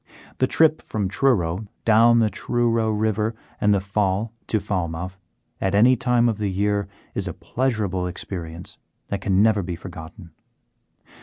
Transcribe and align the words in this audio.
The 0.39 0.47
trip 0.47 0.81
from 0.81 1.09
Truro 1.09 1.67
down 1.85 2.17
the 2.17 2.31
Truro 2.31 2.89
river 2.89 3.35
and 3.61 3.71
the 3.71 3.79
Fal 3.79 4.33
to 4.47 4.59
Falmouth 4.59 5.19
at 5.61 5.75
any 5.75 5.95
time 5.95 6.27
of 6.27 6.39
the 6.39 6.49
year 6.49 6.87
is 7.13 7.27
a 7.27 7.33
pleasurable 7.35 8.07
experience 8.07 8.79
that 9.09 9.21
can 9.21 9.43
never 9.43 9.61
be 9.61 9.75
forgotten. 9.75 10.31